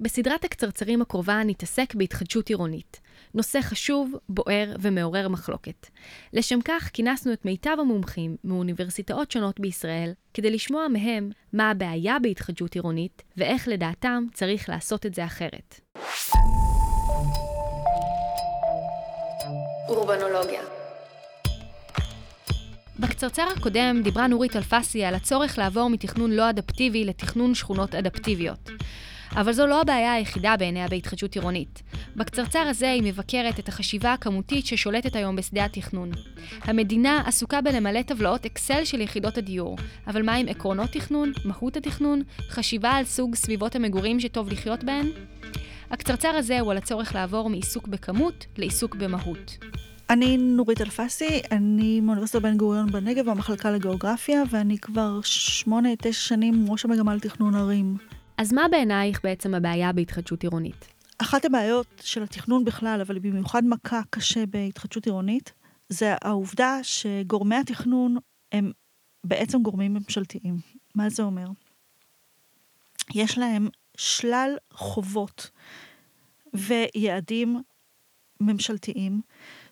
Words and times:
בסדרת 0.00 0.44
הקצרצרים 0.44 1.02
הקרובה 1.02 1.42
נתעסק 1.44 1.94
בהתחדשות 1.94 2.48
עירונית. 2.48 3.00
נושא 3.34 3.60
חשוב, 3.62 4.12
בוער 4.28 4.76
ומעורר 4.80 5.28
מחלוקת. 5.28 5.86
לשם 6.32 6.58
כך 6.64 6.90
כינסנו 6.92 7.32
את 7.32 7.44
מיטב 7.44 7.76
המומחים 7.80 8.36
מאוניברסיטאות 8.44 9.30
שונות 9.30 9.60
בישראל, 9.60 10.12
כדי 10.34 10.50
לשמוע 10.50 10.88
מהם 10.88 11.30
מה 11.52 11.70
הבעיה 11.70 12.16
בהתחדשות 12.22 12.74
עירונית, 12.74 13.22
ואיך 13.36 13.68
לדעתם 13.68 14.24
צריך 14.32 14.68
לעשות 14.68 15.06
את 15.06 15.14
זה 15.14 15.24
אחרת. 15.24 15.80
אורבנולוגיה 19.88 20.62
בקצרצר 22.98 23.46
הקודם 23.56 24.00
דיברה 24.02 24.26
נורית 24.26 24.56
אלפסי 24.56 25.04
על 25.04 25.14
הצורך 25.14 25.58
לעבור 25.58 25.90
מתכנון 25.90 26.30
לא 26.30 26.50
אדפטיבי 26.50 27.04
לתכנון 27.04 27.54
שכונות 27.54 27.94
אדפטיביות. 27.94 28.70
אבל 29.32 29.52
זו 29.52 29.66
לא 29.66 29.80
הבעיה 29.80 30.12
היחידה 30.12 30.56
בעיניה 30.56 30.88
בהתחדשות 30.88 31.34
עירונית. 31.34 31.82
בקצרצר 32.16 32.58
הזה 32.58 32.90
היא 32.90 33.02
מבקרת 33.02 33.58
את 33.58 33.68
החשיבה 33.68 34.12
הכמותית 34.12 34.66
ששולטת 34.66 35.16
היום 35.16 35.36
בשדה 35.36 35.64
התכנון. 35.64 36.10
המדינה 36.62 37.22
עסוקה 37.26 37.60
בלמלא 37.60 38.02
טבלאות 38.02 38.46
אקסל 38.46 38.84
של 38.84 39.00
יחידות 39.00 39.38
הדיור, 39.38 39.76
אבל 40.06 40.22
מה 40.22 40.34
עם 40.34 40.48
עקרונות 40.48 40.90
תכנון, 40.90 41.32
מהות 41.44 41.76
התכנון, 41.76 42.22
חשיבה 42.48 42.90
על 42.90 43.04
סוג 43.04 43.34
סביבות 43.34 43.76
המגורים 43.76 44.20
שטוב 44.20 44.48
לחיות 44.48 44.84
בהן? 44.84 45.06
הקצרצר 45.90 46.28
הזה 46.28 46.60
הוא 46.60 46.70
על 46.70 46.76
הצורך 46.76 47.14
לעבור 47.14 47.50
מעיסוק 47.50 47.88
בכמות 47.88 48.46
לעיסוק 48.56 48.94
במהות. 48.94 49.58
אני 50.10 50.36
נורית 50.36 50.80
אלפסי, 50.80 51.40
אני 51.50 52.00
מאוניברסיטת 52.00 52.42
בן 52.42 52.56
גוריון 52.56 52.92
בנגב 52.92 53.30
במחלקה 53.30 53.70
לגיאוגרפיה, 53.70 54.42
ואני 54.50 54.78
כבר 54.78 55.20
שמונה, 55.22 55.88
תשע 55.98 56.12
שנים 56.12 56.66
ראש 56.68 56.84
המגמה 56.84 57.14
לתכנון 57.14 57.54
ערים. 57.54 57.96
אז 58.38 58.52
מה 58.52 58.66
בעינייך 58.70 59.20
בעצם 59.22 59.54
הבעיה 59.54 59.92
בהתחדשות 59.92 60.42
עירונית? 60.42 60.88
אחת 61.18 61.44
הבעיות 61.44 61.86
של 62.00 62.22
התכנון 62.22 62.64
בכלל, 62.64 63.00
אבל 63.00 63.18
במיוחד 63.18 63.64
מכה 63.64 64.00
קשה 64.10 64.46
בהתחדשות 64.46 65.06
עירונית, 65.06 65.52
זה 65.88 66.14
העובדה 66.22 66.78
שגורמי 66.82 67.56
התכנון 67.56 68.16
הם 68.52 68.72
בעצם 69.24 69.62
גורמים 69.62 69.94
ממשלתיים. 69.94 70.56
מה 70.94 71.08
זה 71.08 71.22
אומר? 71.22 71.46
יש 73.14 73.38
להם 73.38 73.68
שלל 73.96 74.56
חובות 74.72 75.50
ויעדים 76.54 77.62
ממשלתיים 78.40 79.20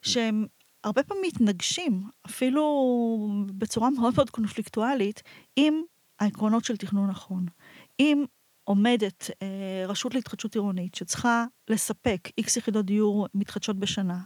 שהם 0.02 0.46
הרבה 0.84 1.02
פעמים 1.02 1.24
מתנגשים, 1.26 2.02
אפילו 2.26 3.44
בצורה 3.46 3.90
מאוד 3.90 4.14
מאוד 4.16 4.30
קונפליקטואלית, 4.30 5.22
עם 5.56 5.74
העקרונות 6.20 6.64
של 6.64 6.76
תכנון 6.76 7.10
נכון. 7.10 7.46
עם 7.98 8.24
עומדת 8.64 9.30
אה, 9.42 9.86
רשות 9.88 10.14
להתחדשות 10.14 10.54
עירונית 10.54 10.94
שצריכה 10.94 11.44
לספק 11.68 12.28
איקס 12.38 12.56
יחידות 12.56 12.86
דיור 12.86 13.26
מתחדשות 13.34 13.78
בשנה, 13.78 14.18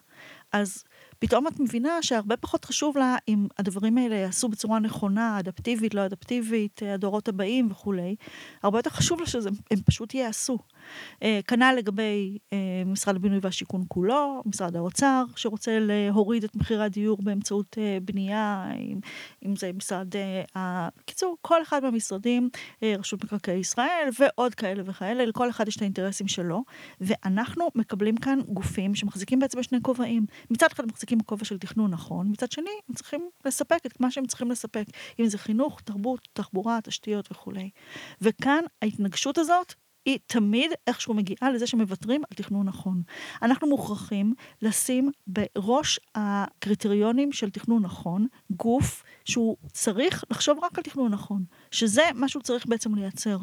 אז 0.53 0.85
פתאום 1.19 1.47
את 1.47 1.61
מבינה 1.61 2.03
שהרבה 2.03 2.37
פחות 2.37 2.65
חשוב 2.65 2.99
לה 2.99 3.17
אם 3.29 3.47
הדברים 3.59 3.99
האלה 3.99 4.15
יעשו 4.15 4.49
בצורה 4.49 4.79
נכונה, 4.79 5.39
אדפטיבית, 5.39 5.95
לא 5.95 6.07
אדפטיבית, 6.07 6.81
הדורות 6.87 7.29
הבאים 7.29 7.71
וכולי. 7.71 8.17
הרבה 8.63 8.79
יותר 8.79 8.91
חשוב 8.91 9.21
לה 9.21 9.27
שהם 9.27 9.83
פשוט 9.85 10.15
ייעשו. 10.15 10.59
אה, 11.23 11.41
כנ"ל 11.47 11.75
לגבי 11.79 12.39
אה, 12.53 12.59
משרד 12.87 13.17
הבינוי 13.17 13.39
והשיכון 13.43 13.85
כולו, 13.89 14.43
משרד 14.47 14.77
האוצר, 14.77 15.25
שרוצה 15.37 15.79
להוריד 15.81 16.45
את 16.45 16.57
מחירי 16.57 16.85
הדיור 16.85 17.19
באמצעות 17.23 17.79
בנייה, 18.03 18.67
אם, 18.79 18.99
אם 19.47 19.57
זה 19.57 19.71
משרד, 19.73 20.15
בקיצור, 20.99 21.37
כל 21.41 21.63
אחד 21.63 21.83
מהמשרדים, 21.83 22.49
רשות 22.83 23.25
מקרקעי 23.25 23.59
ישראל 23.59 24.09
ועוד 24.21 24.55
כאלה 24.55 24.83
וכאלה, 24.87 25.25
לכל 25.25 25.51
אחד 25.51 25.69
יש 25.69 25.77
את 25.77 25.83
האינטרסים 25.83 26.29
שלו, 26.29 26.63
ואנחנו 27.01 27.69
מקבלים 27.75 28.17
כאן 28.17 28.39
גופים 28.49 28.95
שמחזיקים 28.95 29.39
בעצם 29.39 29.59
בשני 29.59 29.79
כובעים. 29.83 30.27
מצד 30.51 30.67
אחד 30.73 30.87
מחזיקים 30.87 31.19
בכובע 31.19 31.45
של 31.45 31.59
תכנון 31.59 31.91
נכון, 31.91 32.29
מצד 32.31 32.53
שני 32.53 32.71
הם 32.89 32.95
צריכים 32.95 33.29
לספק 33.45 33.87
את 33.87 34.01
מה 34.01 34.11
שהם 34.11 34.27
צריכים 34.27 34.51
לספק, 34.51 34.85
אם 35.21 35.27
זה 35.27 35.39
חינוך, 35.39 35.81
תרבות, 35.81 36.29
תחבורה, 36.33 36.79
תשתיות 36.83 37.29
וכולי. 37.33 37.71
וכאן 38.21 38.65
ההתנגשות 38.83 39.39
הזאת 39.39 39.75
היא 40.05 40.19
תמיד 40.27 40.71
איכשהו 40.87 41.15
מגיעה 41.15 41.51
לזה 41.51 41.67
שמוותרים 41.67 42.23
על 42.31 42.37
תכנון 42.37 42.67
נכון. 42.67 43.03
אנחנו 43.43 43.67
מוכרחים 43.67 44.35
לשים 44.63 45.11
בראש 45.27 46.01
הקריטריונים 46.15 47.33
של 47.33 47.51
תכנון 47.51 47.83
נכון 47.83 48.27
גוף 48.51 49.05
שהוא 49.25 49.57
צריך 49.73 50.25
לחשוב 50.31 50.59
רק 50.63 50.79
על 50.79 50.85
תכנון 50.85 51.13
נכון, 51.13 51.45
שזה 51.71 52.03
מה 52.15 52.29
שהוא 52.29 52.43
צריך 52.43 52.67
בעצם 52.67 52.95
לייצר. 52.95 53.39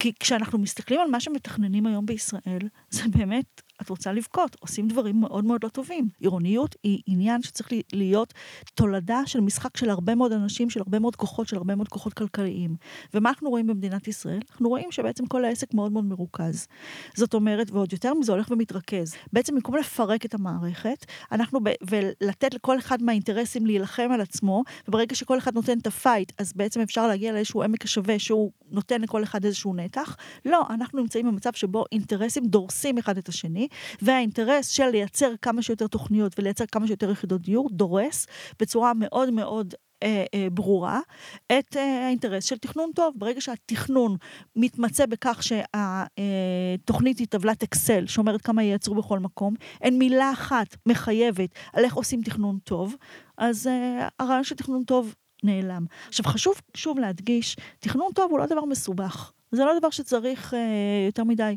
כי 0.00 0.12
כשאנחנו 0.20 0.58
מסתכלים 0.58 1.00
על 1.00 1.10
מה 1.10 1.20
שמתכננים 1.20 1.86
היום 1.86 2.06
בישראל, 2.06 2.68
זה 2.90 3.02
באמת 3.08 3.62
את 3.82 3.88
רוצה 3.88 4.12
לבכות, 4.12 4.56
עושים 4.60 4.88
דברים 4.88 5.20
מאוד 5.20 5.44
מאוד 5.44 5.64
לא 5.64 5.68
טובים. 5.68 6.08
עירוניות 6.20 6.76
היא 6.82 7.02
עניין 7.06 7.42
שצריך 7.42 7.68
להיות 7.92 8.34
תולדה 8.74 9.20
של 9.26 9.40
משחק 9.40 9.76
של 9.76 9.90
הרבה 9.90 10.14
מאוד 10.14 10.32
אנשים, 10.32 10.70
של 10.70 10.80
הרבה 10.80 10.98
מאוד 10.98 11.16
כוחות, 11.16 11.48
של 11.48 11.56
הרבה 11.56 11.74
מאוד 11.74 11.88
כוחות 11.88 12.14
כלכליים. 12.14 12.76
ומה 13.14 13.28
אנחנו 13.28 13.50
רואים 13.50 13.66
במדינת 13.66 14.08
ישראל? 14.08 14.40
אנחנו 14.50 14.68
רואים 14.68 14.92
שבעצם 14.92 15.26
כל 15.26 15.44
העסק 15.44 15.74
מאוד 15.74 15.92
מאוד 15.92 16.04
מרוכז. 16.04 16.66
זאת 17.14 17.34
אומרת, 17.34 17.70
ועוד 17.70 17.92
יותר 17.92 18.14
מזה 18.14 18.32
הולך 18.32 18.50
ומתרכז. 18.50 19.14
בעצם 19.32 19.54
במקום 19.54 19.76
לפרק 19.76 20.24
את 20.24 20.34
המערכת, 20.34 21.06
אנחנו, 21.32 21.60
ב- 21.62 21.70
ולתת 21.90 22.54
לכל 22.54 22.78
אחד 22.78 23.02
מהאינטרסים 23.02 23.66
להילחם 23.66 24.08
על 24.12 24.20
עצמו, 24.20 24.62
וברגע 24.88 25.14
שכל 25.14 25.38
אחד 25.38 25.54
נותן 25.54 25.78
את 25.78 25.86
ה-fight, 25.86 26.32
אז 26.38 26.52
בעצם 26.52 26.80
אפשר 26.80 27.06
להגיע 27.06 27.32
לאיזשהו 27.32 27.62
עמק 27.62 27.84
השווה 27.84 28.18
שהוא 28.18 28.52
נותן 28.70 29.00
לכל 29.00 29.22
אחד 29.22 29.44
איזשהו 29.44 29.74
נתח. 29.74 30.16
לא, 30.44 30.62
אנחנו 30.70 31.00
נמצאים 31.00 31.26
במצב 31.26 31.52
שבו 31.52 31.84
אינטרסים 31.92 32.44
דורסים 32.44 32.98
אחד 32.98 33.18
את 33.18 33.28
השני, 33.28 33.68
והאינטרס 34.02 34.68
של 34.68 34.86
לייצר 34.86 35.32
כמה 35.42 35.62
שיותר 35.62 35.86
תוכניות 35.86 36.38
ולייצר 36.38 36.64
כמה 36.66 36.86
שיותר 36.86 37.10
יחידות 37.10 37.42
דיור 37.42 37.68
דורס 37.72 38.26
בצורה 38.60 38.92
מאוד 38.94 39.30
מאוד 39.30 39.74
אה, 40.02 40.24
אה, 40.34 40.50
ברורה 40.52 41.00
את 41.46 41.76
אה, 41.76 42.06
האינטרס 42.06 42.44
של 42.44 42.58
תכנון 42.58 42.90
טוב. 42.94 43.14
ברגע 43.16 43.40
שהתכנון 43.40 44.16
מתמצא 44.56 45.06
בכך 45.06 45.42
שהתוכנית 45.42 47.18
היא 47.18 47.26
טבלת 47.26 47.62
אקסל 47.62 48.06
שאומרת 48.06 48.42
כמה 48.42 48.62
ייצרו 48.62 48.94
בכל 48.94 49.18
מקום, 49.18 49.54
אין 49.80 49.98
מילה 49.98 50.32
אחת 50.32 50.76
מחייבת 50.86 51.50
על 51.72 51.84
איך 51.84 51.94
עושים 51.94 52.22
תכנון 52.22 52.58
טוב, 52.64 52.96
אז 53.38 53.70
הרעיון 54.18 54.44
של 54.44 54.54
תכנון 54.54 54.84
טוב 54.84 55.14
נעלם. 55.42 55.86
עכשיו 56.08 56.24
חשוב 56.26 56.54
שוב 56.74 56.98
להדגיש, 56.98 57.56
תכנון 57.78 58.08
טוב 58.14 58.30
הוא 58.30 58.38
לא 58.38 58.46
דבר 58.46 58.64
מסובך. 58.64 59.32
זה 59.52 59.64
לא 59.64 59.78
דבר 59.78 59.90
שצריך 59.90 60.54
אה, 60.54 61.06
יותר 61.06 61.24
מדי 61.24 61.56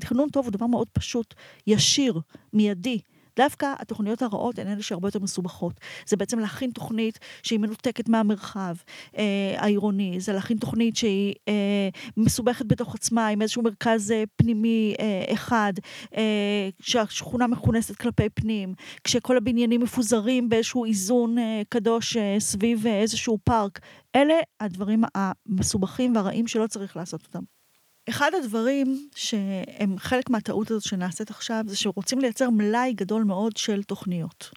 תכנון 0.00 0.28
טוב 0.28 0.44
הוא 0.44 0.52
דבר 0.52 0.66
מאוד 0.66 0.88
פשוט, 0.92 1.34
ישיר, 1.66 2.20
מיידי. 2.52 3.00
דווקא 3.36 3.72
התוכניות 3.78 4.22
הרעות 4.22 4.58
הן 4.58 4.68
אלה 4.68 4.82
שהרבה 4.82 5.08
יותר 5.08 5.18
מסובכות. 5.18 5.80
זה 6.06 6.16
בעצם 6.16 6.38
להכין 6.38 6.70
תוכנית 6.70 7.18
שהיא 7.42 7.58
מנותקת 7.58 8.08
מהמרחב 8.08 8.74
אה, 9.18 9.54
העירוני, 9.56 10.20
זה 10.20 10.32
להכין 10.32 10.58
תוכנית 10.58 10.96
שהיא 10.96 11.34
אה, 11.48 11.88
מסובכת 12.16 12.66
בתוך 12.66 12.94
עצמה, 12.94 13.28
עם 13.28 13.42
איזשהו 13.42 13.62
מרכז 13.62 14.10
אה, 14.10 14.24
פנימי 14.36 14.94
אה, 15.00 15.34
אחד, 15.34 15.72
אה, 16.16 16.68
שהשכונה 16.80 17.46
מכונסת 17.46 17.96
כלפי 17.96 18.28
פנים, 18.28 18.74
כשכל 19.04 19.36
הבניינים 19.36 19.80
מפוזרים 19.80 20.48
באיזשהו 20.48 20.84
איזון 20.84 21.38
אה, 21.38 21.62
קדוש 21.68 22.16
אה, 22.16 22.36
סביב 22.38 22.86
אה, 22.86 23.00
איזשהו 23.00 23.38
פארק. 23.44 23.80
אלה 24.16 24.34
הדברים 24.60 25.04
המסובכים 25.14 26.16
והרעים 26.16 26.46
שלא 26.46 26.66
צריך 26.66 26.96
לעשות 26.96 27.22
אותם. 27.26 27.55
אחד 28.08 28.30
הדברים 28.34 29.08
שהם 29.14 29.98
חלק 29.98 30.30
מהטעות 30.30 30.70
הזאת 30.70 30.82
שנעשית 30.82 31.30
עכשיו, 31.30 31.64
זה 31.66 31.76
שרוצים 31.76 32.18
לייצר 32.18 32.50
מלאי 32.50 32.92
גדול 32.92 33.24
מאוד 33.24 33.56
של 33.56 33.82
תוכניות. 33.82 34.50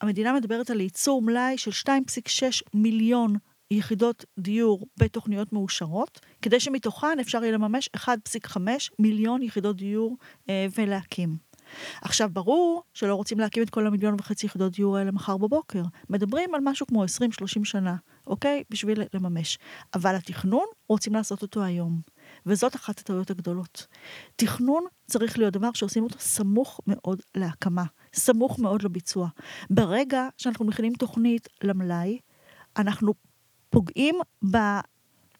המדינה 0.00 0.32
מדברת 0.32 0.70
על 0.70 0.80
ייצור 0.80 1.22
מלאי 1.22 1.58
של 1.58 1.70
2.6 1.70 2.62
מיליון 2.74 3.36
יחידות 3.70 4.24
דיור 4.38 4.86
בתוכניות 4.96 5.52
מאושרות, 5.52 6.20
כדי 6.42 6.60
שמתוכן 6.60 7.18
אפשר 7.20 7.42
יהיה 7.42 7.52
לממש 7.52 7.88
1.5 7.96 8.58
מיליון 8.98 9.42
יחידות 9.42 9.76
דיור 9.76 10.16
אה, 10.48 10.66
ולהקים. 10.78 11.36
עכשיו, 12.02 12.30
ברור 12.32 12.82
שלא 12.94 13.14
רוצים 13.14 13.40
להקים 13.40 13.62
את 13.62 13.70
כל 13.70 13.86
המיליון 13.86 14.14
וחצי 14.18 14.46
יחידות 14.46 14.72
דיור 14.72 14.96
האלה 14.96 15.10
מחר 15.10 15.36
בבוקר. 15.36 15.82
מדברים 16.10 16.54
על 16.54 16.60
משהו 16.64 16.86
כמו 16.86 17.04
20-30 17.04 17.06
שנה, 17.64 17.96
אוקיי? 18.26 18.62
בשביל 18.70 19.02
לממש. 19.14 19.58
אבל 19.94 20.14
התכנון, 20.14 20.64
רוצים 20.88 21.14
לעשות 21.14 21.42
אותו 21.42 21.62
היום. 21.62 22.00
וזאת 22.46 22.76
אחת 22.76 22.98
הטעויות 22.98 23.30
הגדולות. 23.30 23.86
תכנון 24.36 24.84
צריך 25.06 25.38
להיות 25.38 25.52
דבר 25.52 25.72
שעושים 25.74 26.04
אותו 26.04 26.18
סמוך 26.18 26.80
מאוד 26.86 27.20
להקמה, 27.34 27.84
סמוך 28.14 28.58
מאוד 28.58 28.82
לביצוע. 28.82 29.28
ברגע 29.70 30.28
שאנחנו 30.36 30.64
מכינים 30.64 30.92
תוכנית 30.92 31.48
למלאי, 31.62 32.18
אנחנו 32.76 33.14
פוגעים 33.70 34.14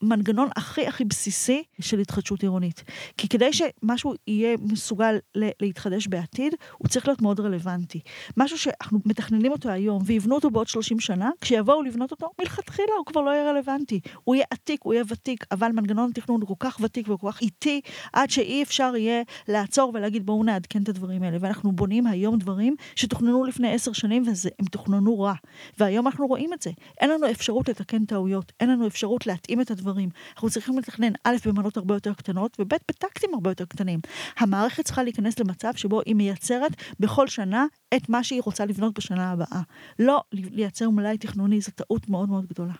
המנגנון 0.04 0.48
הכי 0.56 0.86
הכי 0.86 1.04
בסיסי 1.04 1.62
של 1.80 1.98
התחדשות 1.98 2.42
עירונית. 2.42 2.84
כי 3.16 3.28
כדי 3.28 3.50
שמשהו 3.52 4.14
יהיה 4.26 4.56
מסוגל 4.60 5.18
להתחדש 5.34 6.06
בעתיד, 6.06 6.54
הוא 6.78 6.88
צריך 6.88 7.06
להיות 7.06 7.22
מאוד 7.22 7.40
רלוונטי. 7.40 8.00
משהו 8.36 8.58
שאנחנו 8.58 8.98
מתכננים 9.04 9.52
אותו 9.52 9.68
היום 9.68 10.02
ויבנו 10.06 10.34
אותו 10.34 10.50
בעוד 10.50 10.68
30 10.68 11.00
שנה, 11.00 11.30
כשיבואו 11.40 11.82
לבנות 11.82 12.10
אותו, 12.10 12.30
מלכתחילה 12.40 12.92
הוא 12.98 13.06
כבר 13.06 13.20
לא 13.20 13.30
יהיה 13.30 13.50
רלוונטי. 13.50 14.00
הוא 14.24 14.34
יהיה 14.34 14.44
עתיק, 14.50 14.80
הוא 14.82 14.94
יהיה 14.94 15.04
ותיק, 15.08 15.44
אבל 15.52 15.68
מנגנון 15.68 16.10
התכנון 16.10 16.40
הוא 16.40 16.48
כל 16.48 16.54
כך 16.68 16.78
ותיק 16.80 17.08
וכל 17.08 17.32
כך 17.32 17.40
איטי, 17.40 17.80
עד 18.12 18.30
שאי 18.30 18.62
אפשר 18.62 18.92
יהיה 18.96 19.22
לעצור 19.48 19.90
ולהגיד 19.94 20.26
בואו 20.26 20.44
נעדכן 20.44 20.82
את 20.82 20.88
הדברים 20.88 21.22
האלה. 21.22 21.36
ואנחנו 21.40 21.72
בונים 21.72 22.06
היום 22.06 22.38
דברים 22.38 22.76
שתוכננו 22.96 23.44
לפני 23.44 23.72
עשר 23.72 23.92
שנים 23.92 24.22
והם 24.26 24.68
תוכננו 24.70 25.20
רע. 25.20 25.34
והיום 25.78 26.06
אנחנו 26.06 26.26
רואים 26.26 26.52
את 26.52 26.62
זה. 26.62 26.70
אין 27.00 27.10
לנו 27.10 27.30
אפשרות 27.30 27.68
לתקן 27.68 28.04
טעויות, 28.04 28.52
אין 28.60 28.70
לנו 28.70 28.86
אפשרות 28.86 29.26
להתאים 29.26 29.60
את 29.60 29.70
הדברים. 29.70 29.93
אנחנו 30.34 30.50
צריכים 30.50 30.78
לתכנן 30.78 31.12
א' 31.24 31.36
במנות 31.46 31.76
הרבה 31.76 31.94
יותר 31.94 32.14
קטנות, 32.14 32.56
וב' 32.60 32.72
בטקטים 32.88 33.30
הרבה 33.34 33.50
יותר 33.50 33.64
קטנים. 33.64 34.00
המערכת 34.38 34.84
צריכה 34.84 35.02
להיכנס 35.02 35.38
למצב 35.38 35.70
שבו 35.76 36.00
היא 36.06 36.14
מייצרת 36.14 36.72
בכל 37.00 37.28
שנה 37.28 37.66
את 37.96 38.08
מה 38.08 38.24
שהיא 38.24 38.42
רוצה 38.44 38.64
לבנות 38.64 38.98
בשנה 38.98 39.30
הבאה. 39.30 39.62
לא 39.98 40.22
לייצר 40.32 40.90
מלאי 40.90 41.18
תכנוני, 41.18 41.60
זו 41.60 41.70
טעות 41.74 42.08
מאוד 42.08 42.28
מאוד 42.28 42.46
גדולה. 42.46 42.74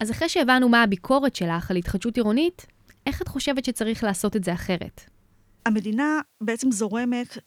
אז 0.00 0.10
אחרי 0.10 0.28
שהבנו 0.28 0.68
מה 0.68 0.82
הביקורת 0.82 1.36
שלך 1.36 1.70
על 1.70 1.76
התחדשות 1.76 2.16
עירונית, 2.16 2.66
איך 3.06 3.22
את 3.22 3.28
חושבת 3.28 3.64
שצריך 3.64 4.04
לעשות 4.04 4.36
את 4.36 4.44
זה 4.44 4.52
אחרת? 4.52 5.00
המדינה 5.66 6.20
בעצם 6.40 6.70
זורמת 6.70 7.38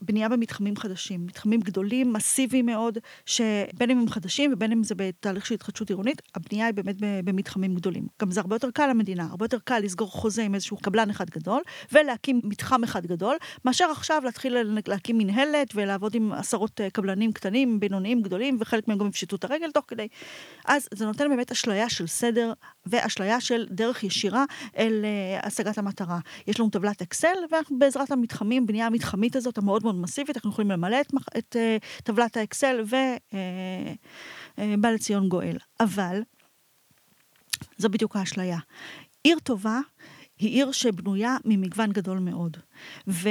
בנייה 0.00 0.28
במתחמים 0.28 0.76
חדשים, 0.76 1.26
מתחמים 1.26 1.60
גדולים, 1.60 2.12
מסיביים 2.12 2.66
מאוד, 2.66 2.98
שבין 3.26 3.90
אם 3.90 3.98
הם 3.98 4.08
חדשים 4.08 4.52
ובין 4.52 4.72
אם 4.72 4.84
זה 4.84 4.94
בתהליך 4.94 5.46
של 5.46 5.54
התחדשות 5.54 5.88
עירונית, 5.88 6.22
הבנייה 6.34 6.66
היא 6.66 6.74
באמת 6.74 6.96
במתחמים 7.24 7.74
גדולים. 7.74 8.06
גם 8.22 8.30
זה 8.30 8.40
הרבה 8.40 8.56
יותר 8.56 8.70
קל 8.70 8.86
למדינה, 8.86 9.26
הרבה 9.30 9.44
יותר 9.44 9.58
קל 9.64 9.78
לסגור 9.78 10.10
חוזה 10.10 10.42
עם 10.42 10.54
איזשהו 10.54 10.76
קבלן 10.76 11.10
אחד 11.10 11.30
גדול, 11.30 11.62
ולהקים 11.92 12.40
מתחם 12.44 12.84
אחד 12.84 13.06
גדול, 13.06 13.36
מאשר 13.64 13.84
עכשיו 13.84 14.22
להתחיל 14.24 14.56
להקים 14.86 15.18
מנהלת 15.18 15.72
ולעבוד 15.74 16.14
עם 16.14 16.32
עשרות 16.32 16.80
אה, 16.80 16.90
קבלנים 16.90 17.32
קטנים, 17.32 17.80
בינוניים, 17.80 18.22
גדולים, 18.22 18.56
וחלק 18.60 18.88
מהם 18.88 18.98
גם 18.98 19.06
יפשטו 19.06 19.36
את 19.36 19.44
הרגל 19.44 19.70
תוך 19.70 19.84
כדי. 19.88 20.08
אז 20.64 20.88
זה 20.94 21.06
נותן 21.06 21.28
באמת 21.28 21.50
אשליה 21.50 21.90
של 21.90 22.06
סדר 22.06 22.52
ואשליה 22.86 23.40
של 23.40 23.66
דרך 23.70 24.04
ישירה 24.04 24.44
אל 24.78 25.04
uh, 25.04 25.46
השגת 25.46 25.78
המטרה. 25.78 26.18
יש 26.46 26.60
לנו 26.60 26.70
טבלת 26.70 27.02
אקסל, 27.02 27.36
ובעזרת 27.70 28.10
המתחמים, 28.10 28.66
בנייה 28.66 28.86
המתחמית 28.86 29.36
הזאת, 29.36 29.58
המאוד 29.58 29.86
מאוד 29.92 30.02
מסיבית, 30.02 30.36
אנחנו 30.36 30.50
יכולים 30.50 30.70
למלא 30.70 31.00
את, 31.00 31.12
את 31.38 31.56
uh, 31.56 32.02
טבלת 32.04 32.36
האקסל 32.36 32.80
ובא 32.80 33.16
uh, 33.30 34.86
uh, 34.86 34.94
לציון 34.94 35.28
גואל. 35.28 35.56
אבל, 35.80 36.22
זו 37.78 37.88
בדיוק 37.88 38.16
האשליה. 38.16 38.58
עיר 39.24 39.38
טובה 39.38 39.78
היא 40.38 40.50
עיר 40.50 40.72
שבנויה 40.72 41.36
ממגוון 41.44 41.92
גדול 41.92 42.18
מאוד. 42.18 42.56
ו... 43.08 43.28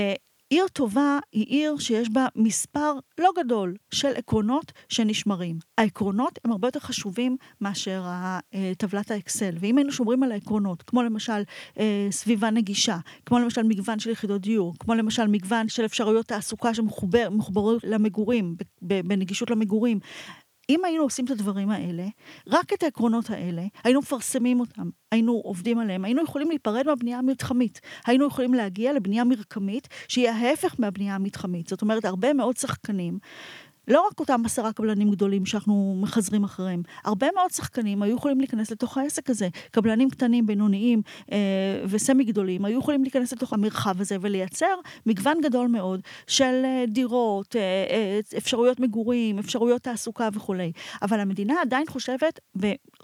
עיר 0.50 0.68
טובה 0.74 1.19
היא 1.31 1.46
עיר 1.46 1.78
שיש 1.78 2.10
בה 2.10 2.28
מספר 2.36 2.94
לא 3.18 3.30
גדול 3.38 3.75
של 3.94 4.12
עקרונות 4.16 4.72
שנשמרים. 4.90 5.60
העקרונות 5.78 6.40
הם 6.46 6.51
הרבה 6.51 6.68
יותר 6.68 6.80
חשובים 6.80 7.38
מאשר 7.62 8.04
טבלת 8.78 9.12
האקסל. 9.12 9.56
ואם 9.60 9.78
היינו 9.78 9.92
שומרים 9.92 10.24
על 10.24 10.31
העקרונות, 10.31 10.81
כמו 10.81 11.04
למשל 11.04 11.42
אה, 11.80 12.07
סביבה 12.12 12.50
נגישה, 12.50 12.98
כמו 13.25 13.40
למשל 13.40 13.63
מגוון 13.63 14.00
של 14.00 14.10
יחידות 14.10 14.42
דיור, 14.42 14.74
כמו 14.80 14.94
למשל 14.96 15.28
מגוון 15.28 15.69
של 15.69 15.86
אפשרויות 15.86 16.25
תעסוקה 16.25 16.74
שמחוברות 16.74 17.84
למגורים, 17.84 18.56
בנגישות 18.81 19.50
למגורים, 19.50 20.00
אם 20.69 20.86
היינו 20.86 21.04
עושים 21.04 21.25
את 21.25 21.31
הדברים 21.31 21.69
האלה, 21.69 22.07
רק 22.48 22.74
את 22.74 22.83
העקרונות 22.83 23.30
האלה, 23.30 23.63
היינו 23.83 24.00
מפרסמים 24.00 24.60
אותם, 24.60 24.89
היינו 25.12 25.33
עובדים 25.33 25.80
עליהם, 25.80 26.06
היינו 26.06 26.24
יכולים 26.24 26.50
להיפרד 26.50 26.86
מהבנייה 26.86 27.18
המתחמית. 27.18 27.81
היינו 28.06 28.27
יכולים 28.27 28.54
להגיע 28.54 28.94
לבנייה 28.94 29.24
מרקמית, 29.24 29.88
שהיא 30.07 30.30
ההפך 30.30 30.75
מהבנייה 30.80 31.16
המתחמית. 31.16 31.68
זאת 31.68 31.81
אומרת, 31.81 32.06
הרבה 32.06 32.33
מאוד 32.33 32.57
שחקנים 32.57 33.19
לא 33.89 34.07
רק 34.12 34.19
אותם 34.19 34.41
עשרה 34.45 34.74
קבלנים 34.74 35.12
גדולים 35.12 35.45
שאנחנו 35.45 35.97
מחזרים 36.01 36.44
אחריהם, 36.44 36.81
הרבה 37.06 37.27
מאוד 37.36 37.51
שחקנים 37.51 38.01
היו 38.01 38.15
יכולים 38.15 38.39
להיכנס 38.39 38.71
לתוך 38.71 38.97
העסק 38.97 39.30
הזה. 39.30 39.47
קבלנים 39.71 40.09
קטנים, 40.09 40.45
בינוניים 40.45 41.01
אה, 41.31 41.38
וסמי 41.89 42.24
גדולים 42.24 42.65
היו 42.65 42.80
יכולים 42.80 43.03
להיכנס 43.03 43.33
לתוך 43.33 43.53
המרחב 43.53 44.01
הזה 44.01 44.18
ולייצר 44.21 44.75
מגוון 45.06 45.38
גדול 45.44 45.68
מאוד 45.68 46.01
של 46.27 46.62
אה, 46.65 46.83
דירות, 46.88 47.56
אה, 47.56 47.62
אה, 47.89 48.19
אפשרויות 48.38 48.80
מגורים, 48.80 49.39
אפשרויות 49.39 49.81
תעסוקה 49.81 50.30
וכולי. 50.33 50.71
אבל 51.01 51.19
המדינה 51.19 51.53
עדיין 51.62 51.88
חושבת 51.88 52.39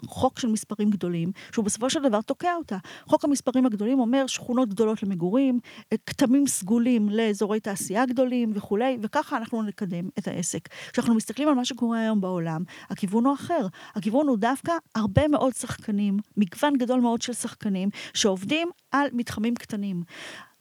בחוק 0.02 0.38
של 0.38 0.48
מספרים 0.48 0.90
גדולים, 0.90 1.32
שהוא 1.52 1.64
בסופו 1.64 1.90
של 1.90 2.02
דבר 2.02 2.20
תוקע 2.20 2.54
אותה. 2.54 2.76
חוק 3.06 3.24
המספרים 3.24 3.66
הגדולים 3.66 4.00
אומר 4.00 4.26
שכונות 4.26 4.68
גדולות 4.68 5.02
למגורים, 5.02 5.60
כתמים 6.06 6.46
סגולים 6.46 7.08
לאזורי 7.08 7.60
תעשייה 7.60 8.06
גדולים 8.06 8.52
וכולי, 8.54 8.98
וככה 9.02 9.36
אנחנו 9.36 9.62
נקדם 9.62 10.08
את 10.18 10.28
העסק. 10.28 10.68
כשאנחנו 10.92 11.14
מסתכלים 11.14 11.48
על 11.48 11.54
מה 11.54 11.64
שקורה 11.64 11.98
היום 11.98 12.20
בעולם, 12.20 12.62
הכיוון 12.90 13.24
הוא 13.24 13.34
אחר. 13.34 13.66
הכיוון 13.94 14.28
הוא 14.28 14.38
דווקא 14.38 14.72
הרבה 14.94 15.28
מאוד 15.28 15.52
שחקנים, 15.54 16.18
מגוון 16.36 16.76
גדול 16.76 17.00
מאוד 17.00 17.22
של 17.22 17.32
שחקנים, 17.32 17.88
שעובדים 18.14 18.68
על 18.90 19.08
מתחמים 19.12 19.54
קטנים. 19.54 20.02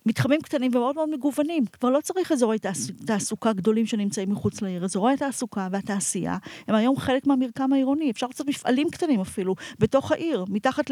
מתחמים 0.06 0.42
קטנים 0.42 0.72
ומאוד 0.76 0.96
מאוד 0.96 1.10
מגוונים. 1.10 1.66
כבר 1.66 1.90
לא 1.90 2.02
צריך 2.02 2.32
אזורי 2.32 2.60
תעס... 2.60 2.92
תעסוקה 3.06 3.54
גדולים 3.54 3.86
שנמצאים 3.86 4.30
מחוץ 4.30 4.62
לעיר. 4.62 4.84
אזורי 4.84 5.14
התעסוקה 5.14 5.68
והתעשייה 5.72 6.38
הם 6.68 6.76
היום 6.76 6.98
חלק 6.98 7.28
מהמרקם 7.28 7.74
העירוני. 7.74 8.12
אפשר 8.12 8.28
לעשות 8.28 8.48
מפעלים 8.48 8.90
קטנים 8.90 9.22
אפילו, 9.22 9.56
בתוך 9.80 10.12
העיר, 10.12 10.46
מתחת 10.50 10.92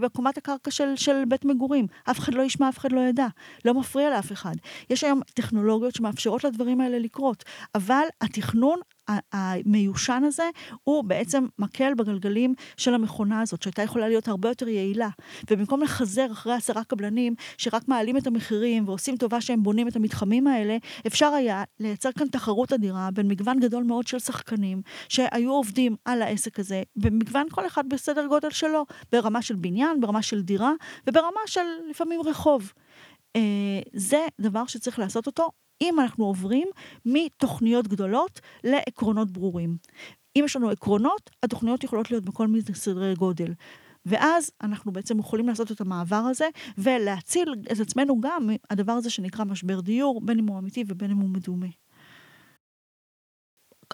לקומת 0.00 0.38
הקרקע 0.38 0.70
של, 0.70 0.96
של 0.96 1.24
בית 1.28 1.44
מגורים. 1.44 1.86
אף 2.10 2.18
אחד 2.18 2.34
לא 2.34 2.42
ישמע, 2.42 2.68
אף 2.68 2.78
אחד 2.78 2.92
לא 2.92 3.00
ידע. 3.00 3.26
לא 3.64 3.74
מפריע 3.74 4.10
לאף 4.10 4.32
אחד. 4.32 4.54
יש 4.90 5.04
היום 5.04 5.20
טכנולוגיות 5.34 5.94
שמאפשרות 5.94 6.44
לדברים 6.44 6.80
האלה 6.80 6.98
לקרות, 6.98 7.44
אבל 7.74 8.04
התכנון 8.20 8.78
המיושן 9.08 10.22
הזה 10.26 10.50
הוא 10.84 11.04
בעצם 11.04 11.46
מקל 11.58 11.94
בגלגלים 11.94 12.54
של 12.76 12.94
המכונה 12.94 13.40
הזאת, 13.40 13.62
שהייתה 13.62 13.82
יכולה 13.82 14.08
להיות 14.08 14.28
הרבה 14.28 14.48
יותר 14.48 14.68
יעילה. 14.68 15.08
ובמקום 15.50 15.82
לחזר 15.82 16.32
אחרי 16.32 16.52
עשרה 16.52 16.84
קבלנים 16.84 17.34
שרק 17.58 17.88
מעלים 17.88 18.16
את 18.16 18.26
המחירים 18.26 18.88
ועושים 18.88 19.16
טובה 19.16 19.40
שהם 19.40 19.62
בונים 19.62 19.88
את 19.88 19.96
המתחמים 19.96 20.46
האלה, 20.46 20.76
אפשר 21.06 21.26
היה 21.26 21.64
לייצר 21.80 22.12
כאן 22.12 22.28
תחרות 22.28 22.72
אדירה 22.72 23.08
בין 23.10 23.28
מגוון 23.28 23.60
גדול 23.60 23.84
מאוד 23.84 24.06
של 24.06 24.18
שחקנים 24.18 24.82
שהיו 25.08 25.52
עובדים 25.52 25.96
על 26.04 26.22
העסק 26.22 26.58
הזה, 26.58 26.82
במגוון 26.96 27.46
כל 27.50 27.66
אחד 27.66 27.88
בסדר 27.88 28.26
גודל 28.26 28.50
שלו, 28.50 28.86
ברמה 29.12 29.42
של 29.42 29.56
בניין, 29.56 30.00
ברמה 30.00 30.22
של 30.22 30.42
דירה 30.42 30.72
וברמה 31.06 31.40
של 31.46 31.60
לפעמים 31.90 32.20
רחוב. 32.20 32.72
Uh, 33.38 33.40
זה 33.92 34.26
דבר 34.40 34.66
שצריך 34.66 34.98
לעשות 34.98 35.26
אותו 35.26 35.50
אם 35.82 36.00
אנחנו 36.00 36.24
עוברים 36.24 36.68
מתוכניות 37.06 37.88
גדולות 37.88 38.40
לעקרונות 38.64 39.30
ברורים. 39.30 39.76
אם 40.36 40.42
יש 40.44 40.56
לנו 40.56 40.70
עקרונות, 40.70 41.30
התוכניות 41.42 41.84
יכולות 41.84 42.10
להיות 42.10 42.24
בכל 42.24 42.46
מיני 42.46 42.64
סדרי 42.74 43.14
גודל. 43.14 43.52
ואז 44.06 44.50
אנחנו 44.62 44.92
בעצם 44.92 45.18
יכולים 45.18 45.48
לעשות 45.48 45.72
את 45.72 45.80
המעבר 45.80 46.16
הזה 46.16 46.48
ולהציל 46.78 47.54
את 47.72 47.80
עצמנו 47.80 48.20
גם 48.20 48.46
מהדבר 48.46 48.92
הזה 48.92 49.10
שנקרא 49.10 49.44
משבר 49.44 49.80
דיור, 49.80 50.20
בין 50.24 50.38
אם 50.38 50.46
הוא 50.46 50.58
אמיתי 50.58 50.84
ובין 50.88 51.10
אם 51.10 51.16
הוא 51.16 51.28
מדומה. 51.28 51.66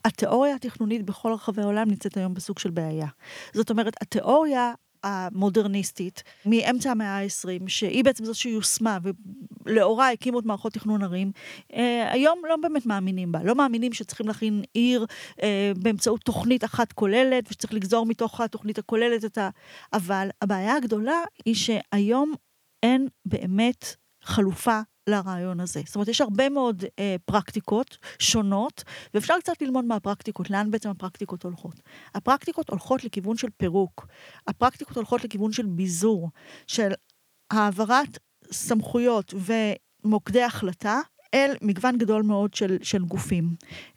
התיאוריה 0.05 0.55
התכנונית 0.55 1.03
בכל 1.03 1.33
רחבי 1.33 1.63
העולם 1.63 1.89
נמצאת 1.89 2.17
היום 2.17 2.35
בסוג 2.35 2.59
של 2.59 2.71
בעיה. 2.71 3.07
זאת 3.55 3.71
אומרת, 3.71 4.03
התיאוריה 4.03 4.73
המודרניסטית 5.05 6.23
מאמצע 6.47 6.91
המאה 6.91 7.19
ה-20, 7.19 7.69
שהיא 7.69 8.05
בעצם 8.05 8.25
זאת 8.25 8.37
שיושמה 8.37 8.99
ולאורה 9.67 10.11
הקימו 10.11 10.39
את 10.39 10.45
מערכות 10.45 10.73
תכנון 10.73 11.03
ערים, 11.03 11.33
אה, 11.73 12.13
היום 12.13 12.43
לא 12.49 12.57
באמת 12.57 12.87
מאמינים 12.87 13.33
בה. 13.33 13.43
לא 13.43 13.55
מאמינים 13.55 13.93
שצריכים 13.93 14.27
להכין 14.27 14.63
עיר 14.75 15.07
אה, 15.43 15.73
באמצעות 15.77 16.21
תוכנית 16.21 16.65
אחת 16.65 16.93
כוללת, 16.93 17.45
ושצריך 17.51 17.75
לגזור 17.75 18.07
מתוך 18.07 18.41
התוכנית 18.41 18.79
הכוללת 18.79 19.25
את 19.25 19.39
ה... 19.39 19.51
אבל 19.93 20.29
הבעיה 20.43 20.77
הגדולה 20.77 21.23
היא 21.45 21.55
שהיום 21.55 22.35
אין 22.83 23.09
באמת 23.27 23.95
חלופה 24.23 24.81
לרעיון 25.09 25.61
הזה. 25.61 25.83
זאת 25.87 25.95
אומרת, 25.95 26.09
יש 26.09 26.21
הרבה 26.21 26.49
מאוד 26.49 26.85
אה, 26.99 27.17
פרקטיקות 27.25 27.99
שונות, 28.19 28.85
ואפשר 29.15 29.35
קצת 29.41 29.63
ללמוד 29.63 29.85
מהפרקטיקות, 29.85 30.51
לאן 30.51 30.71
בעצם 30.71 30.91
הפרקטיקות 30.91 31.43
הולכות. 31.43 31.81
הפרקטיקות 32.15 32.71
הולכות 32.71 33.05
לכיוון 33.05 33.37
של 33.37 33.49
פירוק, 33.57 34.07
הפרקטיקות 34.47 34.97
הולכות 34.97 35.25
לכיוון 35.25 35.53
של 35.53 35.67
ביזור, 35.67 36.31
של 36.67 36.93
העברת 37.51 38.19
סמכויות 38.53 39.35
ומוקדי 40.05 40.43
החלטה 40.43 41.01
אל 41.35 41.55
מגוון 41.63 41.99
גדול 41.99 42.23
מאוד 42.23 42.55
של, 42.55 42.77
של 42.83 43.05
גופים. 43.05 43.51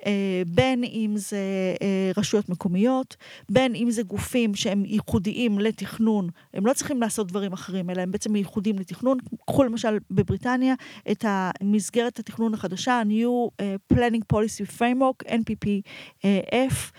אה, 0.06 0.42
בין 0.48 0.84
אם 0.84 1.14
זה 1.16 1.38
אה, 1.82 2.12
רשויות 2.18 2.50
מקומיות, 2.50 3.16
בין 3.50 3.76
אם 3.76 3.92
זה 3.92 4.04
גופים 4.04 4.56
שהם 4.56 4.86
ייחודיים 4.86 5.60
לתכנון, 5.60 6.30
הם 6.54 6.66
לא 6.66 6.74
צריכים 6.74 7.02
לעשות 7.02 7.28
דברים 7.28 7.54
אחרים, 7.54 7.90
אלא 7.90 8.02
הם 8.02 8.12
בעצם 8.12 8.36
ייחודיים 8.36 8.80
לתכנון. 8.80 9.18
קחו 9.48 9.64
למשל 9.64 9.98
בבריטניה 10.12 10.74
את 11.12 11.26
מסגרת 11.64 12.20
התכנון 12.20 12.54
החדשה, 12.54 12.94
ה-New 12.94 13.50
אה, 13.60 13.76
Planning 13.94 14.34
Policy 14.34 14.80
Framework, 14.80 15.28
NPPF, 15.28 16.92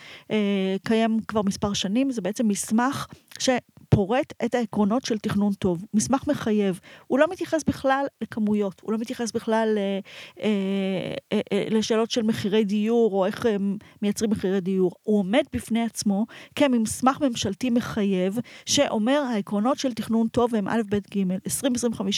קיים 0.84 1.20
כבר 1.28 1.42
מספר 1.42 1.72
שנים, 1.72 2.10
זה 2.10 2.20
בעצם 2.20 2.48
מסמך 2.48 3.06
ש... 3.38 3.48
פורט 3.94 4.32
את 4.44 4.54
העקרונות 4.54 5.04
של 5.04 5.18
תכנון 5.18 5.52
טוב, 5.52 5.84
מסמך 5.94 6.26
מחייב. 6.26 6.80
הוא 7.06 7.18
לא 7.18 7.26
מתייחס 7.30 7.64
בכלל 7.64 8.04
לכמויות, 8.20 8.80
הוא 8.80 8.92
לא 8.92 8.98
מתייחס 8.98 9.32
בכלל 9.32 9.74
אה, 9.76 9.98
אה, 10.42 11.14
אה, 11.32 11.40
אה, 11.52 11.64
לשאלות 11.70 12.10
של 12.10 12.22
מחירי 12.22 12.64
דיור, 12.64 13.12
או 13.12 13.26
איך 13.26 13.46
הם 13.46 13.76
מייצרים 14.02 14.30
מחירי 14.30 14.60
דיור. 14.60 14.92
הוא 15.02 15.18
עומד 15.18 15.42
בפני 15.52 15.82
עצמו 15.82 16.26
כמסמך 16.54 17.20
ממשלתי 17.20 17.70
מחייב, 17.70 18.38
שאומר 18.66 19.22
העקרונות 19.30 19.78
של 19.78 19.92
תכנון 19.92 20.28
טוב 20.28 20.54
הם 20.54 20.68
א', 20.68 20.82
ב', 20.90 20.98
ג', 21.14 21.22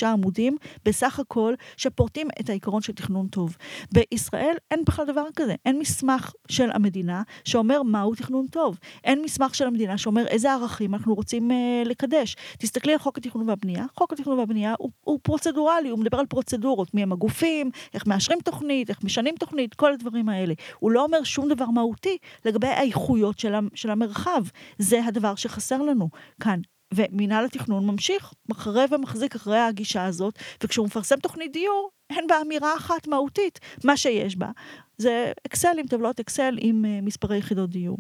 20-25 0.03 0.07
עמודים 0.07 0.57
בסך 0.85 1.21
הכל, 1.21 1.55
שפורטים 1.77 2.29
את 2.41 2.51
העיקרון 2.51 2.83
של 2.83 2.93
תכנון 2.93 3.27
טוב. 3.29 3.57
בישראל 3.93 4.57
אין 4.71 4.81
בכלל 4.87 5.07
דבר 5.07 5.25
כזה, 5.37 5.55
אין 5.67 5.79
מסמך 5.79 6.33
של 6.49 6.71
המדינה 6.73 7.23
שאומר 7.45 7.83
מהו 7.83 8.15
תכנון 8.15 8.47
טוב. 8.47 8.79
אין 9.05 9.23
מסמך 9.23 9.55
של 9.55 9.67
המדינה 9.67 9.99
שאומר 9.99 10.27
איזה 10.27 10.53
ערכים 10.53 10.95
אנחנו 10.95 11.15
רוצים 11.15 11.51
אה, 11.51 11.64
לקדש. 11.85 12.37
תסתכלי 12.59 12.93
על 12.93 12.99
חוק 12.99 13.19
התכנון 13.19 13.49
והבנייה, 13.49 13.85
חוק 13.99 14.13
התכנון 14.13 14.39
והבנייה 14.39 14.75
הוא, 14.79 14.91
הוא 15.01 15.19
פרוצדורלי, 15.23 15.89
הוא 15.89 15.99
מדבר 15.99 16.19
על 16.19 16.27
פרוצדורות, 16.27 16.95
מי 16.95 17.03
הם 17.03 17.13
הגופים, 17.13 17.71
איך 17.95 18.07
מאשרים 18.07 18.39
תוכנית, 18.45 18.91
איך 18.91 19.05
משנים 19.05 19.35
תוכנית, 19.39 19.75
כל 19.75 19.93
הדברים 19.93 20.29
האלה. 20.29 20.55
הוא 20.79 20.91
לא 20.91 21.05
אומר 21.05 21.23
שום 21.23 21.49
דבר 21.49 21.67
מהותי 21.67 22.19
לגבי 22.45 22.67
האיכויות 22.67 23.39
של, 23.39 23.55
של 23.75 23.91
המרחב. 23.91 24.43
זה 24.79 25.05
הדבר 25.05 25.35
שחסר 25.35 25.83
לנו 25.83 26.09
כאן. 26.41 26.61
ומינהל 26.95 27.45
התכנון 27.45 27.87
ממשיך, 27.87 28.33
מחרה 28.49 28.85
ומחזיק 28.91 29.35
אחרי 29.35 29.59
הגישה 29.59 30.05
הזאת, 30.05 30.39
וכשהוא 30.63 30.87
מפרסם 30.87 31.17
תוכנית 31.17 31.53
דיור, 31.53 31.91
אין 32.11 32.27
בה 32.27 32.41
אמירה 32.41 32.77
אחת 32.77 33.09
מהותית. 33.09 33.61
מה 33.85 33.97
שיש 33.97 34.37
בה 34.37 34.51
זה 34.99 35.33
אקסל 35.47 35.79
עם 35.79 35.87
טבלאות 35.87 36.21
אקסל 36.21 36.59
עם 36.61 36.85
uh, 36.85 37.05
מספרי 37.05 37.39
יחידות 37.39 37.71
דיור. 37.71 37.99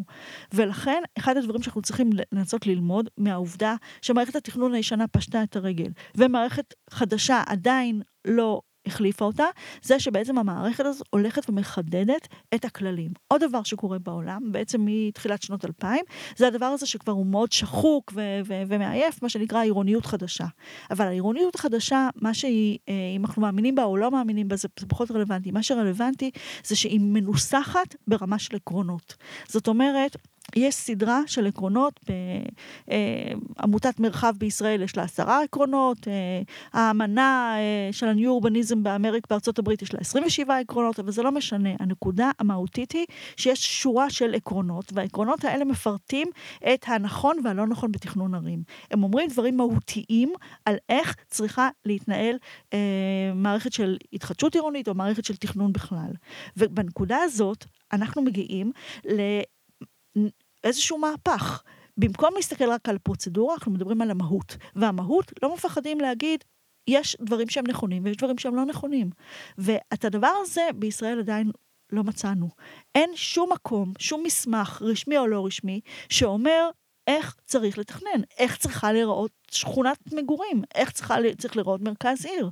ולכן, 0.54 1.02
אחד 1.18 1.36
הדברים 1.36 1.62
שאנחנו 1.62 1.82
צריכים 1.82 2.10
לנסות 2.32 2.66
ללמוד 2.66 3.08
מהעובדה 3.18 3.74
שמערכת 4.02 4.36
התכנון 4.36 4.74
הישנה 4.74 5.08
פשטה 5.08 5.42
את 5.42 5.56
הרגל, 5.56 5.90
ומערכת 6.16 6.74
חדשה 6.90 7.42
עדיין 7.46 8.02
לא 8.24 8.60
החליפה 8.86 9.24
אותה, 9.24 9.44
זה 9.82 10.00
שבעצם 10.00 10.38
המערכת 10.38 10.84
הזאת 10.84 11.06
הולכת 11.10 11.50
ומחדדת 11.50 12.28
את 12.54 12.64
הכללים. 12.64 13.10
עוד 13.28 13.44
דבר 13.44 13.62
שקורה 13.62 13.98
בעולם, 13.98 14.52
בעצם 14.52 14.80
מתחילת 14.84 15.42
שנות 15.42 15.64
2000, 15.64 16.00
זה 16.36 16.46
הדבר 16.46 16.66
הזה 16.66 16.86
שכבר 16.86 17.12
הוא 17.12 17.26
מאוד 17.26 17.52
שחוק 17.52 18.12
ו- 18.14 18.40
ו- 18.44 18.62
ומעייף, 18.68 19.22
מה 19.22 19.28
שנקרא 19.28 19.62
עירוניות 19.62 20.06
חדשה. 20.06 20.46
אבל 20.90 21.06
העירוניות 21.06 21.54
החדשה, 21.54 22.08
מה 22.16 22.34
שהיא, 22.34 22.78
אה, 22.88 22.94
אם 23.16 23.24
אנחנו 23.24 23.42
מאמינים 23.42 23.74
בה 23.74 23.84
או 23.84 23.96
לא 23.96 24.10
מאמינים 24.10 24.48
בה, 24.48 24.56
זה 24.56 24.68
פחות 24.88 25.10
רלוונטי. 25.10 25.50
מה 25.50 25.62
שרלוונטי 25.62 26.30
זה 26.64 26.76
שהיא 26.76 27.00
מנוסחת 27.00 27.94
ברמה 28.06 28.38
של 28.38 28.56
עקרונות. 28.56 29.14
זאת 29.48 29.68
אומרת, 29.68 30.16
יש 30.56 30.74
סדרה 30.74 31.20
של 31.26 31.46
עקרונות, 31.46 32.00
בעמותת 32.88 34.00
מרחב 34.00 34.34
בישראל 34.38 34.82
יש 34.82 34.96
לה 34.96 35.02
עשרה 35.02 35.42
עקרונות, 35.42 36.08
אה, 36.08 36.42
האמנה 36.72 37.54
אה, 37.56 37.92
של 37.92 38.08
הניו 38.08 38.30
אורבניזם 38.30 38.82
באמריק 38.82 39.26
בארצות 39.30 39.58
הברית 39.58 39.82
יש 39.82 39.94
לה 39.94 40.00
27 40.00 40.58
עקרונות, 40.58 41.00
אבל 41.00 41.10
זה 41.10 41.22
לא 41.22 41.32
משנה. 41.32 41.70
הנקודה 41.80 42.30
המהותית 42.38 42.92
היא 42.92 43.06
שיש 43.36 43.82
שורה 43.82 44.10
של 44.10 44.34
עקרונות, 44.34 44.92
והעקרונות 44.92 45.44
האלה 45.44 45.64
מפרטים 45.64 46.28
את 46.74 46.84
הנכון 46.88 47.36
והלא 47.44 47.66
נכון 47.66 47.92
בתכנון 47.92 48.34
ערים. 48.34 48.62
הם 48.90 49.02
אומרים 49.02 49.28
דברים 49.30 49.56
מהותיים 49.56 50.32
על 50.64 50.76
איך 50.88 51.16
צריכה 51.28 51.68
להתנהל 51.84 52.36
אה, 52.72 52.78
מערכת 53.34 53.72
של 53.72 53.96
התחדשות 54.12 54.54
עירונית 54.54 54.88
או 54.88 54.94
מערכת 54.94 55.24
של 55.24 55.36
תכנון 55.36 55.72
בכלל. 55.72 56.10
ובנקודה 56.56 57.18
הזאת 57.18 57.64
אנחנו 57.92 58.22
מגיעים 58.22 58.72
ל... 59.04 59.20
איזשהו 60.64 60.98
מהפך. 60.98 61.62
במקום 61.96 62.30
להסתכל 62.36 62.70
רק 62.70 62.88
על 62.88 62.98
פרוצדורה, 62.98 63.54
אנחנו 63.54 63.72
מדברים 63.72 64.02
על 64.02 64.10
המהות. 64.10 64.56
והמהות, 64.76 65.32
לא 65.42 65.54
מפחדים 65.54 66.00
להגיד, 66.00 66.44
יש 66.88 67.16
דברים 67.20 67.48
שהם 67.48 67.64
נכונים 67.66 68.04
ויש 68.04 68.16
דברים 68.16 68.38
שהם 68.38 68.54
לא 68.56 68.64
נכונים. 68.64 69.10
ואת 69.58 70.04
הדבר 70.04 70.32
הזה 70.42 70.62
בישראל 70.74 71.18
עדיין 71.18 71.50
לא 71.92 72.04
מצאנו. 72.04 72.48
אין 72.94 73.10
שום 73.14 73.52
מקום, 73.52 73.92
שום 73.98 74.22
מסמך, 74.22 74.82
רשמי 74.82 75.18
או 75.18 75.26
לא 75.26 75.46
רשמי, 75.46 75.80
שאומר 76.08 76.70
איך 77.06 77.36
צריך 77.44 77.78
לתכנן, 77.78 78.22
איך 78.38 78.56
צריכה 78.56 78.92
להיראות 78.92 79.30
שכונת 79.50 80.12
מגורים, 80.12 80.62
איך 80.74 80.90
צריכה, 80.90 81.16
צריך 81.38 81.56
להיראות 81.56 81.80
מרכז 81.80 82.26
עיר. 82.26 82.50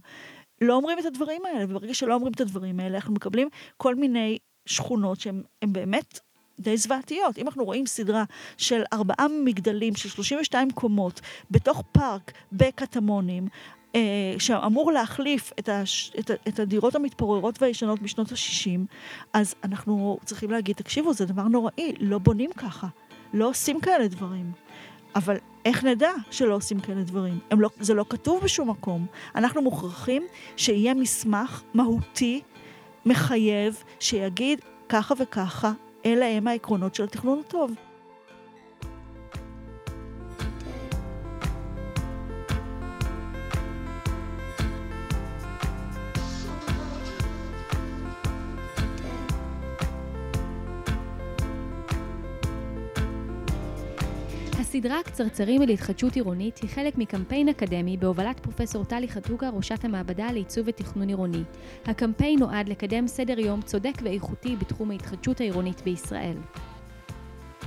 לא 0.60 0.74
אומרים 0.74 0.98
את 0.98 1.04
הדברים 1.04 1.42
האלה, 1.46 1.64
וברגע 1.68 1.94
שלא 1.94 2.14
אומרים 2.14 2.32
את 2.32 2.40
הדברים 2.40 2.80
האלה, 2.80 2.96
אנחנו 2.96 3.14
מקבלים 3.14 3.48
כל 3.76 3.94
מיני 3.94 4.38
שכונות 4.66 5.20
שהן 5.20 5.42
באמת 5.66 6.20
די 6.62 6.76
זוועתיות. 6.76 7.38
אם 7.38 7.46
אנחנו 7.46 7.64
רואים 7.64 7.86
סדרה 7.86 8.24
של 8.56 8.82
ארבעה 8.92 9.26
מגדלים 9.44 9.94
של 9.94 10.08
32 10.08 10.70
קומות 10.70 11.20
בתוך 11.50 11.82
פארק 11.92 12.32
בקטמונים, 12.52 13.48
אה, 13.94 14.34
שאמור 14.38 14.92
להחליף 14.92 15.52
את, 15.58 15.68
הש, 15.68 16.12
את, 16.18 16.30
את 16.48 16.58
הדירות 16.58 16.94
המתפוררות 16.94 17.62
והישנות 17.62 18.02
בשנות 18.02 18.32
ה-60, 18.32 18.80
אז 19.32 19.54
אנחנו 19.64 20.18
צריכים 20.24 20.50
להגיד, 20.50 20.76
תקשיבו, 20.76 21.14
זה 21.14 21.26
דבר 21.26 21.42
נוראי, 21.42 21.94
לא 22.00 22.18
בונים 22.18 22.50
ככה, 22.52 22.86
לא 23.34 23.48
עושים 23.48 23.80
כאלה 23.80 24.08
דברים. 24.08 24.52
אבל 25.14 25.36
איך 25.64 25.84
נדע 25.84 26.10
שלא 26.30 26.54
עושים 26.54 26.80
כאלה 26.80 27.02
דברים? 27.02 27.38
לא, 27.52 27.70
זה 27.80 27.94
לא 27.94 28.04
כתוב 28.08 28.40
בשום 28.44 28.70
מקום. 28.70 29.06
אנחנו 29.34 29.62
מוכרחים 29.62 30.22
שיהיה 30.56 30.94
מסמך 30.94 31.62
מהותי, 31.74 32.40
מחייב, 33.06 33.82
שיגיד 34.00 34.60
ככה 34.88 35.14
וככה 35.18 35.72
אלה 36.06 36.26
הם 36.26 36.48
העקרונות 36.48 36.94
של 36.94 37.04
התכנון 37.04 37.42
הטוב. 37.46 37.72
הסדרה 54.82 55.02
קצרצרים 55.02 55.62
להתחדשות 55.62 56.14
עירונית 56.14 56.58
היא 56.58 56.70
חלק 56.70 56.98
מקמפיין 56.98 57.48
אקדמי 57.48 57.96
בהובלת 57.96 58.40
פרופסור 58.40 58.84
טלי 58.84 59.08
חתוקה, 59.08 59.48
ראשת 59.48 59.84
המעבדה 59.84 60.32
לעיצוב 60.32 60.64
ותכנון 60.68 61.08
עירוני. 61.08 61.42
הקמפיין 61.86 62.38
נועד 62.38 62.68
לקדם 62.68 63.06
סדר 63.06 63.38
יום 63.38 63.62
צודק 63.62 63.92
ואיכותי 64.02 64.56
בתחום 64.56 64.90
ההתחדשות 64.90 65.40
העירונית 65.40 65.82
בישראל. 65.84 66.36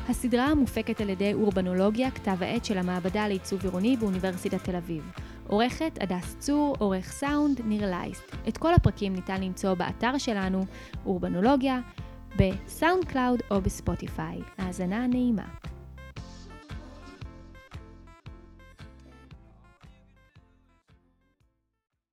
הסדרה 0.10 0.56
מופקת 0.56 1.02
על 1.02 1.10
ידי 1.10 1.34
אורבנולוגיה, 1.34 2.12
כתב 2.12 2.44
העת 2.44 2.66
של 2.66 2.78
המעבדה 2.78 3.28
לעיצוב 3.28 3.64
עירוני 3.64 3.98
באוניברסיטת 3.98 4.64
תל 4.64 4.76
אביב. 4.76 5.12
עורכת 5.48 5.98
הדס 6.02 6.36
צור, 6.40 6.76
עורך 6.80 7.12
סאונד 7.12 7.62
ניר 7.66 7.90
לייסט. 7.90 8.36
את 8.48 8.58
כל 8.58 8.74
הפרקים 8.74 9.14
ניתן 9.14 9.44
למצוא 9.44 9.74
באתר 9.74 10.18
שלנו, 10.18 10.66
אורבנולוגיה, 11.06 11.80
ב-SoundCloud 12.38 13.40
או 13.52 13.62
ב-Spotify. 13.62 14.40
האזנה 14.58 15.08
נעימה. 15.08 15.46